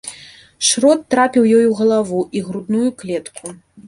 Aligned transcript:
Шрот 0.69 1.03
трапіў 1.13 1.45
ёй 1.57 1.65
у 1.71 1.75
галаву 1.79 2.23
і 2.39 2.41
грудную 2.47 2.89
клетку. 3.03 3.55